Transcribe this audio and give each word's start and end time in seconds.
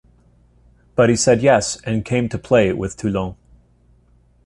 But 0.95 1.11
he 1.11 1.15
said 1.15 1.43
yes 1.43 1.79
and 1.83 2.03
came 2.03 2.27
to 2.29 2.39
play 2.39 2.73
with 2.73 2.97
Toulon. 2.97 3.35